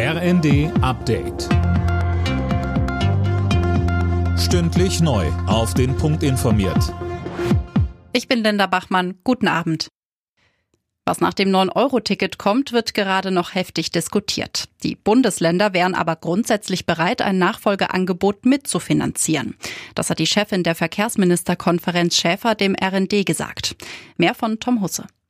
[0.00, 1.48] RND Update.
[4.38, 5.26] Stündlich neu.
[5.48, 6.94] Auf den Punkt informiert.
[8.12, 9.18] Ich bin Linda Bachmann.
[9.24, 9.88] Guten Abend.
[11.04, 14.68] Was nach dem 9-Euro-Ticket kommt, wird gerade noch heftig diskutiert.
[14.84, 19.56] Die Bundesländer wären aber grundsätzlich bereit, ein Nachfolgeangebot mitzufinanzieren.
[19.96, 23.74] Das hat die Chefin der Verkehrsministerkonferenz Schäfer dem RND gesagt.
[24.16, 25.08] Mehr von Tom Husse.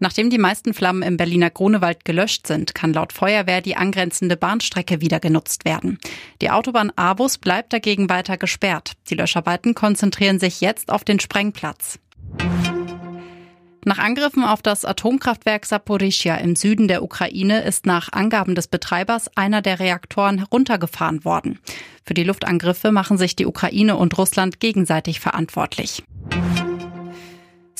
[0.00, 5.00] Nachdem die meisten Flammen im Berliner Grunewald gelöscht sind, kann laut Feuerwehr die angrenzende Bahnstrecke
[5.00, 5.98] wieder genutzt werden.
[6.42, 8.92] Die Autobahn Abus bleibt dagegen weiter gesperrt.
[9.08, 11.98] Die Löscharbeiten konzentrieren sich jetzt auf den Sprengplatz.
[13.86, 19.30] Nach Angriffen auf das Atomkraftwerk Saporischia im Süden der Ukraine ist nach Angaben des Betreibers
[19.36, 21.58] einer der Reaktoren heruntergefahren worden.
[22.06, 26.02] Für die Luftangriffe machen sich die Ukraine und Russland gegenseitig verantwortlich.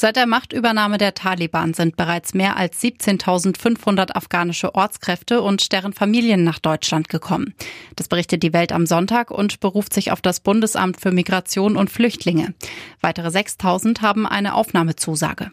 [0.05, 6.45] Seit der Machtübernahme der Taliban sind bereits mehr als 17.500 afghanische Ortskräfte und deren Familien
[6.45, 7.55] nach Deutschland gekommen.
[7.97, 11.89] Das berichtet die Welt am Sonntag und beruft sich auf das Bundesamt für Migration und
[11.89, 12.53] Flüchtlinge.
[13.01, 15.53] Weitere 6.000 haben eine Aufnahmezusage.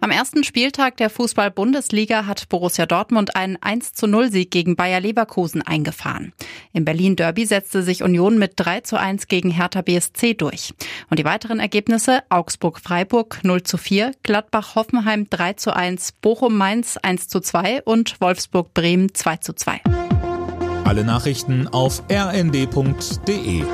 [0.00, 5.00] Am ersten Spieltag der Fußball-Bundesliga hat Borussia Dortmund einen 1 zu 0 Sieg gegen Bayer
[5.00, 6.32] Leverkusen eingefahren.
[6.72, 10.72] Im Berlin Derby setzte sich Union mit 3 zu 1 gegen Hertha BSC durch.
[11.10, 17.40] Und die weiteren Ergebnisse Augsburg-Freiburg 0 zu 4, Gladbach-Hoffenheim 3 zu 1, Bochum-Mainz 1 zu
[17.40, 19.80] 2 und Wolfsburg-Bremen 2 zu 2.
[20.84, 23.64] Alle Nachrichten auf rnd.de